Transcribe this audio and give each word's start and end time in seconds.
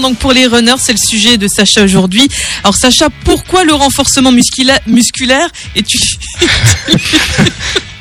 donc 0.00 0.18
pour 0.18 0.32
les 0.32 0.46
runners, 0.46 0.74
c'est 0.78 0.92
le 0.92 0.98
sujet 0.98 1.36
de 1.38 1.48
Sacha 1.48 1.82
aujourd'hui. 1.84 2.28
Alors 2.64 2.76
Sacha, 2.76 3.08
pourquoi 3.24 3.64
le 3.64 3.74
renforcement 3.74 4.32
muscula- 4.32 4.80
musculaire 4.86 5.48
et 5.76 5.82
tu 5.82 5.98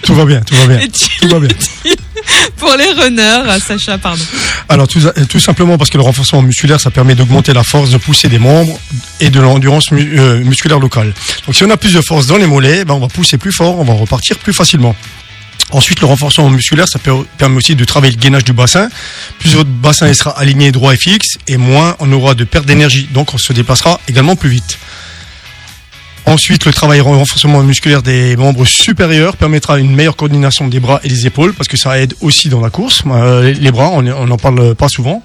Tout 0.04 0.14
va 0.16 0.24
bien, 0.26 0.40
tout 0.42 0.56
va 0.56 0.68
bien. 0.68 0.80
est-il 0.80 1.10
Tout 1.20 1.28
va 1.28 1.40
bien. 1.40 1.50
utile 1.50 1.96
pour 2.58 2.74
les 2.78 2.92
runners 2.92 3.44
Ah, 3.48 3.60
Sacha, 3.60 3.98
pardon. 3.98 4.24
Alors 4.70 4.88
tout, 4.88 5.02
tout 5.30 5.40
simplement 5.40 5.78
parce 5.78 5.90
que 5.90 5.98
le 5.98 6.04
renforcement 6.04 6.42
musculaire, 6.42 6.80
ça 6.80 6.92
permet 6.92 7.14
d'augmenter 7.16 7.52
la 7.54 7.64
force 7.64 7.90
de 7.90 7.98
pousser 7.98 8.30
des 8.30 8.40
membres 8.40 8.80
et 9.20 9.30
de 9.30 9.40
l'endurance 9.42 9.92
mu- 9.92 10.18
euh, 10.20 10.40
musculaire 10.44 10.80
locale. 10.80 11.14
Donc 11.46 11.56
si 11.56 11.64
on 11.66 11.70
a 11.70 11.78
plus 11.78 11.94
de 11.94 12.02
force 12.02 12.28
dans 12.28 12.38
les 12.38 12.46
mollets, 12.48 12.86
ben, 12.86 12.94
on 12.94 13.00
va 13.00 13.08
pousser 13.08 13.38
plus 13.38 13.52
fort, 13.52 13.80
on 13.80 13.84
va 13.84 13.94
repartir 13.94 14.38
plus 14.38 14.54
facilement. 14.54 14.96
Ensuite, 15.72 16.00
le 16.00 16.08
renforcement 16.08 16.50
musculaire, 16.50 16.88
ça 16.88 16.98
per- 16.98 17.24
permet 17.38 17.58
aussi 17.58 17.76
de 17.76 17.84
travailler 17.84 18.14
le 18.14 18.20
gainage 18.22 18.46
du 18.46 18.54
bassin. 18.54 18.88
Plus 19.40 19.54
votre 19.56 19.70
bassin 19.70 20.14
sera 20.14 20.32
aligné, 20.40 20.72
droit 20.72 20.94
et 20.94 20.98
fixe, 20.98 21.38
et 21.48 21.58
moins 21.58 21.96
on 22.00 22.12
aura 22.14 22.36
de 22.36 22.46
perte 22.46 22.66
d'énergie. 22.66 23.10
Donc 23.12 23.34
on 23.34 23.38
se 23.38 23.52
déplacera 23.52 24.00
également 24.08 24.36
plus 24.38 24.50
vite. 24.50 24.78
Ensuite, 26.26 26.66
le 26.66 26.74
travail 26.74 27.00
renforcement 27.00 27.64
musculaire 27.64 28.02
des 28.02 28.36
membres 28.36 28.66
supérieurs 28.66 29.38
permettra 29.38 29.80
une 29.80 29.96
meilleure 29.96 30.18
coordination 30.18 30.68
des 30.68 30.80
bras 30.82 31.00
et 31.04 31.08
des 31.08 31.26
épaules 31.26 31.54
parce 31.54 31.70
que 31.70 31.78
ça 31.78 32.00
aide 32.00 32.16
aussi 32.22 32.50
dans 32.50 32.60
la 32.60 32.70
course. 32.70 33.04
Euh, 33.06 33.54
les 33.54 33.72
bras, 33.72 33.90
on 33.90 34.02
n'en 34.02 34.38
parle 34.38 34.76
pas 34.76 34.90
souvent. 34.90 35.24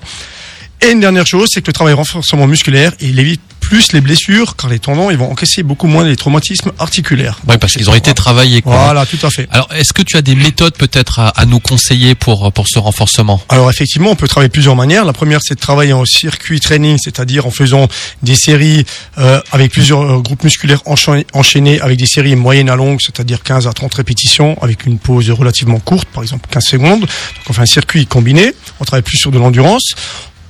Et 0.81 0.91
une 0.91 1.01
dernière 1.01 1.27
chose, 1.27 1.49
c'est 1.53 1.61
que 1.61 1.69
le 1.69 1.73
travail 1.73 1.95
renforcement 1.95 2.47
musculaire, 2.47 2.93
il 3.01 3.19
évite 3.19 3.41
plus 3.73 3.95
les 3.95 4.03
blessures 4.03 4.55
car 4.55 4.69
les 4.69 4.79
tendons, 4.79 5.11
ils 5.11 5.17
vont 5.17 5.31
encaisser 5.33 5.63
beaucoup 5.63 5.87
moins 5.87 6.05
les 6.05 6.15
traumatismes 6.15 6.73
articulaires. 6.79 7.41
Ouais, 7.49 7.57
parce 7.57 7.73
qu'ils 7.73 7.89
ont 7.89 7.95
été 7.95 8.13
travaillés. 8.13 8.61
Quoi. 8.61 8.77
Voilà, 8.77 9.07
tout 9.07 9.17
à 9.23 9.31
fait. 9.31 9.49
Alors, 9.51 9.67
est-ce 9.75 9.95
que 9.95 10.03
tu 10.03 10.19
as 10.19 10.21
des 10.21 10.35
méthodes 10.35 10.77
peut-être 10.77 11.21
à, 11.21 11.29
à 11.29 11.47
nous 11.47 11.59
conseiller 11.59 12.15
pour 12.15 12.53
pour 12.53 12.69
ce 12.69 12.79
renforcement? 12.79 13.41
Alors 13.49 13.71
effectivement, 13.71 14.11
on 14.11 14.15
peut 14.15 14.29
travailler 14.29 14.49
de 14.49 14.53
plusieurs 14.53 14.77
manières. 14.77 15.07
La 15.07 15.15
première, 15.15 15.41
c'est 15.43 15.55
de 15.55 15.61
travailler 15.61 15.95
en 15.95 16.05
circuit 16.05 16.61
training, 16.61 16.99
c'est-à-dire 17.03 17.47
en 17.47 17.51
faisant 17.51 17.89
des 18.23 18.35
séries 18.35 18.85
euh, 19.17 19.41
avec 19.53 19.73
plusieurs 19.73 20.03
euh, 20.03 20.19
groupes 20.21 20.45
musculaires 20.45 20.83
enchaînés, 20.85 21.27
enchaînés 21.33 21.81
avec 21.81 21.97
des 21.97 22.05
séries 22.05 22.37
moyennes 22.37 22.69
à 22.69 22.77
longues, 22.77 22.99
c'est-à-dire 23.01 23.43
15 23.43 23.69
à 23.69 23.73
30 23.73 23.95
répétitions, 23.95 24.63
avec 24.63 24.85
une 24.85 24.99
pause 24.99 25.31
relativement 25.31 25.79
courte, 25.79 26.09
par 26.13 26.23
exemple 26.23 26.47
15 26.51 26.63
secondes. 26.63 27.01
Donc 27.01 27.09
on 27.49 27.55
fait 27.55 27.63
un 27.63 27.67
circuit 27.67 28.05
combiné, 28.05 28.53
on 28.81 28.85
travaille 28.85 29.01
plus 29.01 29.17
sur 29.17 29.31
de 29.31 29.39
l'endurance. 29.39 29.95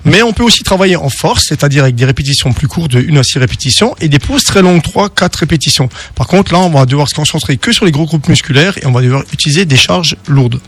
Mais 0.05 0.23
on 0.23 0.33
peut 0.33 0.43
aussi 0.43 0.63
travailler 0.63 0.97
en 0.97 1.09
force, 1.09 1.45
c'est-à-dire 1.49 1.85
avec 1.85 1.95
des 1.95 2.05
répétitions 2.05 2.53
plus 2.53 2.69
courtes 2.69 2.91
de 2.91 3.01
1 3.09 3.17
à 3.17 3.23
6 3.23 3.39
répétitions 3.39 3.95
et 4.01 4.09
des 4.09 4.19
pauses 4.19 4.45
très 4.45 4.63
longues, 4.63 4.83
3, 4.83 5.11
4 5.11 5.37
répétitions. 5.37 5.89
Par 6.15 6.27
contre, 6.27 6.53
là, 6.53 6.59
on 6.59 6.71
va 6.71 6.87
devoir 6.87 7.09
se 7.09 7.15
concentrer 7.15 7.57
que 7.57 7.73
sur 7.73 7.85
les 7.85 7.93
gros 7.93 8.05
groupes 8.05 8.29
musculaires 8.29 8.77
et 8.79 8.87
on 8.87 8.93
va 8.93 9.03
devoir 9.03 9.23
utiliser 9.33 9.65
des 9.65 9.77
charges 9.77 10.17
lourdes. 10.27 10.61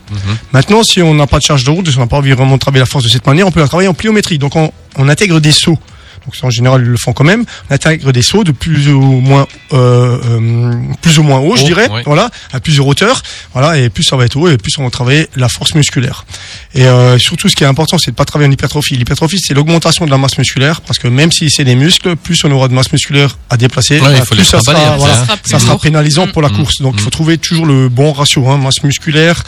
Maintenant, 0.53 0.83
si 0.83 1.01
on 1.01 1.13
n'a 1.13 1.27
pas 1.27 1.39
de 1.39 1.43
charge 1.43 1.65
lourde, 1.65 1.89
si 1.89 1.97
on 1.97 2.01
n'a 2.01 2.07
pas 2.07 2.17
envie 2.17 2.31
vraiment 2.31 2.55
de 2.55 2.59
travailler 2.59 2.79
la 2.81 2.85
force 2.85 3.03
de 3.03 3.09
cette 3.09 3.25
manière, 3.27 3.47
on 3.47 3.51
peut 3.51 3.59
la 3.59 3.67
travailler 3.67 3.89
en 3.89 3.93
pliométrie. 3.93 4.37
Donc, 4.37 4.55
on, 4.55 4.71
on 4.97 5.09
intègre 5.09 5.39
des 5.39 5.51
sauts. 5.51 5.79
Donc, 6.25 6.35
en 6.43 6.49
général, 6.49 6.81
ils 6.81 6.87
le 6.89 6.97
font 6.97 7.13
quand 7.13 7.23
même. 7.23 7.45
On 7.69 7.73
intègre 7.73 8.11
des 8.11 8.21
sauts 8.21 8.43
de 8.43 8.51
plus 8.51 8.89
ou 8.89 8.99
moins, 9.01 9.47
euh, 9.73 10.17
euh, 10.25 10.73
plus 11.01 11.19
ou 11.19 11.23
moins 11.23 11.39
haut, 11.39 11.55
je 11.55 11.63
dirais. 11.63 11.87
oui. 11.91 12.01
Voilà, 12.05 12.29
à 12.53 12.59
plusieurs 12.59 12.87
hauteurs. 12.87 13.21
Voilà, 13.53 13.77
et 13.77 13.89
plus 13.89 14.03
ça 14.03 14.15
va 14.15 14.25
être 14.25 14.35
haut, 14.35 14.47
et 14.49 14.57
plus 14.57 14.71
on 14.77 14.83
va 14.83 14.89
travailler 14.89 15.27
la 15.35 15.49
force 15.49 15.75
musculaire. 15.75 16.25
Et 16.73 16.85
euh, 16.85 17.17
surtout, 17.19 17.47
ce 17.49 17.55
qui 17.55 17.63
est 17.63 17.67
important, 17.67 17.97
c'est 17.97 18.11
de 18.11 18.15
pas 18.15 18.25
travailler 18.25 18.49
en 18.49 18.51
hypertrophie. 18.51 18.95
L'hypertrophie, 18.97 19.39
c'est 19.39 19.53
l'augmentation 19.53 20.05
de 20.05 20.11
la 20.11 20.17
masse 20.17 20.37
musculaire, 20.37 20.81
parce 20.81 20.99
que 20.99 21.07
même 21.07 21.31
si 21.31 21.49
c'est 21.49 21.63
des 21.63 21.75
muscles, 21.75 22.15
plus 22.15 22.43
on 22.43 22.51
aura 22.51 22.67
de 22.67 22.73
masse 22.73 22.91
musculaire 22.91 23.37
à 23.49 23.57
déplacer, 23.57 23.99
Ouais, 24.01 24.21
plus 24.29 24.43
ça 24.43 24.59
sera, 24.59 24.77
hein, 24.93 24.95
voilà, 24.97 25.15
ça 25.15 25.25
sera 25.25 25.37
plus 25.37 25.51
ça 25.51 25.59
sera 25.59 25.71
lourd. 25.73 25.81
pénalisant 25.81 26.27
pour 26.27 26.41
la 26.41 26.49
Mm. 26.49 26.57
course. 26.57 26.81
Donc, 26.81 26.95
il 26.97 27.01
Mm. 27.01 27.03
faut 27.03 27.09
trouver 27.09 27.37
toujours 27.37 27.65
le 27.65 27.89
bon 27.89 28.11
ratio, 28.13 28.47
hein, 28.49 28.57
masse 28.57 28.83
musculaire, 28.83 29.43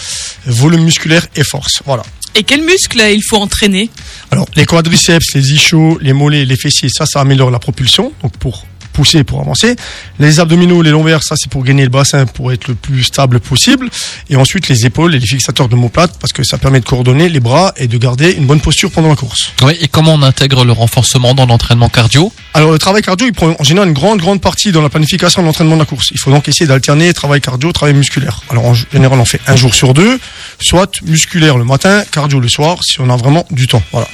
volume 0.45 0.83
musculaire 0.83 1.25
et 1.35 1.43
force. 1.43 1.81
Voilà. 1.85 2.03
Et 2.37 2.43
quels 2.43 2.61
muscles 2.61 3.01
euh, 3.01 3.11
il 3.11 3.23
faut 3.27 3.37
entraîner? 3.37 3.89
Alors, 4.29 4.47
les 4.55 4.67
quadriceps, 4.67 5.33
les 5.33 5.53
ischios, 5.53 5.97
les 5.99 6.13
mollets, 6.13 6.45
les 6.45 6.55
fessiers, 6.55 6.87
ça, 6.87 7.07
ça 7.07 7.19
améliore 7.19 7.49
la 7.49 7.57
propulsion, 7.57 8.13
donc 8.21 8.37
pour 8.37 8.67
pousser, 8.97 9.23
pour 9.23 9.39
avancer. 9.39 9.75
Les 10.17 10.39
abdominaux, 10.39 10.81
les 10.81 10.89
lombaires, 10.89 11.21
ça, 11.21 11.35
c'est 11.37 11.51
pour 11.51 11.63
gagner 11.63 11.83
le 11.83 11.89
bassin, 11.89 12.25
pour 12.25 12.51
être 12.51 12.67
le 12.67 12.73
plus 12.73 13.03
stable 13.03 13.39
possible. 13.39 13.91
Et 14.31 14.35
ensuite, 14.35 14.67
les 14.69 14.87
épaules 14.87 15.13
et 15.13 15.19
les 15.19 15.27
fixateurs 15.27 15.69
de 15.69 15.75
mots-plates, 15.75 16.17
parce 16.19 16.33
que 16.33 16.43
ça 16.43 16.57
permet 16.57 16.79
de 16.79 16.85
coordonner 16.85 17.29
les 17.29 17.39
bras 17.39 17.73
et 17.77 17.87
de 17.87 17.97
garder 17.99 18.31
une 18.31 18.47
bonne 18.47 18.59
posture 18.59 18.89
pendant 18.89 19.09
la 19.09 19.15
course. 19.15 19.51
Oui, 19.61 19.73
et 19.79 19.87
comment 19.87 20.15
on 20.15 20.23
intègre 20.23 20.65
le 20.65 20.71
renforcement 20.71 21.35
dans 21.35 21.45
l'entraînement 21.45 21.89
cardio? 21.89 22.33
Alors, 22.55 22.71
le 22.71 22.79
travail 22.79 23.03
cardio, 23.03 23.27
il 23.27 23.33
prend 23.33 23.55
en 23.59 23.63
général 23.63 23.89
une 23.89 23.93
grande, 23.93 24.17
grande 24.17 24.41
partie 24.41 24.71
dans 24.71 24.81
la 24.81 24.89
planification 24.89 25.43
de 25.43 25.45
l'entraînement 25.45 25.75
de 25.75 25.81
la 25.81 25.85
course. 25.85 26.07
Il 26.11 26.19
faut 26.19 26.31
donc 26.31 26.47
essayer 26.47 26.65
d'alterner 26.65 27.13
travail 27.13 27.39
cardio, 27.39 27.71
travail 27.71 27.93
musculaire. 27.93 28.41
Alors, 28.49 28.65
en 28.65 28.73
général, 28.73 29.19
on 29.19 29.25
fait 29.25 29.41
un 29.45 29.55
jour 29.55 29.75
sur 29.75 29.93
deux, 29.93 30.19
soit 30.59 30.91
musculaire 31.03 31.59
le 31.59 31.65
matin, 31.65 32.03
cardio 32.11 32.39
le 32.39 32.49
soir, 32.49 32.79
si 32.83 32.99
on 32.99 33.11
a 33.11 33.15
vraiment 33.15 33.45
du 33.51 33.67
temps. 33.67 33.83
Voilà. 33.91 34.07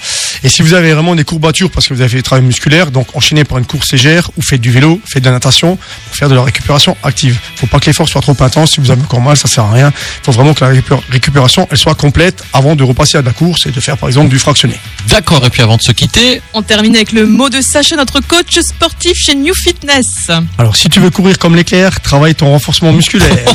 Et 0.44 0.50
si 0.50 0.62
vous 0.62 0.74
avez 0.74 0.94
vraiment 0.94 1.16
des 1.16 1.24
courbatures 1.24 1.70
parce 1.72 1.88
que 1.88 1.94
vous 1.94 2.02
avez 2.02 2.10
fait 2.10 2.18
du 2.18 2.24
travail 2.24 2.44
musculaire, 2.46 2.92
donc 2.92 3.08
enchaînez 3.16 3.44
par 3.44 3.58
une 3.58 3.66
course 3.66 3.92
légère 3.92 4.30
ou 4.38 4.42
faites 4.42 4.62
du 4.62 4.72
vélo, 4.72 5.00
faites 5.06 5.24
de 5.24 5.28
la 5.28 5.34
natation 5.34 5.78
pour 5.78 6.16
faire 6.16 6.30
de 6.30 6.36
la 6.36 6.44
récupération 6.44 6.98
active. 7.04 7.40
Faut 7.56 7.68
pas 7.68 7.80
que 7.80 7.86
l'effort 7.88 8.08
soit 8.08 8.22
trop 8.22 8.36
intense. 8.40 8.72
Si 8.72 8.80
vous 8.82 8.92
avez 8.92 9.02
encore 9.02 9.22
mal, 9.22 9.38
ça 9.38 9.48
sert 9.48 9.64
à 9.66 9.72
rien. 9.72 9.90
Il 10.22 10.26
faut 10.26 10.32
vraiment 10.32 10.54
que 10.54 10.64
la 10.66 10.72
récupé- 10.72 11.00
récupération 11.10 11.68
elle 11.72 11.78
soit 11.78 11.96
complète 11.96 12.44
avant 12.54 12.76
de 12.76 12.84
repasser 12.84 13.18
à 13.18 13.22
de 13.22 13.28
la 13.28 13.34
course 13.34 13.66
et 13.66 13.72
de 13.72 13.80
faire 13.80 13.98
par 13.98 14.10
exemple 14.10 14.30
du 14.30 14.40
fractionné. 14.40 14.76
D'accord, 15.08 15.46
et 15.46 15.50
puis 15.50 15.62
avant 15.62 15.78
de 15.78 15.82
se 15.82 15.92
quitter, 15.92 16.42
On 16.54 16.62
termine 16.62 16.96
avec 16.96 17.12
le 17.12 17.26
mot 17.26 17.50
de 17.50 17.62
Sacha, 17.62 17.96
notre 17.96 18.20
coach 18.22 18.58
sportif 18.60 19.14
chez 19.16 19.36
New 19.36 19.54
Fitness. 19.54 20.06
Alors 20.58 20.76
si 20.76 20.90
tu 20.90 21.00
veux 21.00 21.10
courir 21.10 21.38
comme 21.40 21.56
l'éclair, 21.56 22.00
travaille 22.02 22.36
ton 22.36 22.50
renforcement 22.52 22.92
musculaire. 22.94 23.38